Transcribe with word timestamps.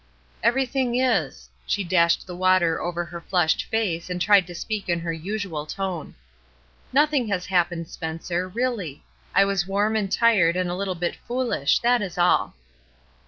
'^ 0.01 0.03
Everything 0.41 0.95
is." 0.99 1.47
She 1.67 1.83
dashed 1.83 2.25
the 2.25 2.35
water 2.35 2.81
over 2.81 3.05
her 3.05 3.21
flushed 3.21 3.65
face 3.65 4.09
and 4.09 4.19
tried 4.19 4.47
to 4.47 4.55
speak 4.55 4.89
in 4.89 4.99
her 5.01 5.13
usual 5.13 5.67
tone. 5.67 6.15
"Nothing 6.91 7.27
has 7.27 7.45
happened, 7.45 7.87
Spencer, 7.87 8.47
833 8.47 8.49
334 8.49 8.49
ESTER 8.49 8.77
RIED'S 8.81 8.81
NAMESAKE 8.81 8.81
really. 8.81 9.03
I 9.35 9.45
was 9.45 9.67
warm 9.67 9.95
and 9.95 10.11
tired 10.11 10.55
and 10.55 10.69
a 10.71 10.75
little 10.75 10.95
bit 10.95 11.15
foolish; 11.27 11.79
that 11.81 12.01
is 12.01 12.17
all." 12.17 12.55